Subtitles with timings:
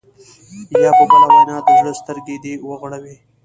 [0.83, 3.15] یا په بله وینا د زړه سترګې دې وغړوي.